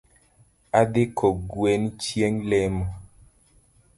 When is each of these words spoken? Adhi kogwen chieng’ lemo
Adhi 0.79 1.03
kogwen 1.17 1.83
chieng’ 2.01 2.37
lemo 2.49 2.85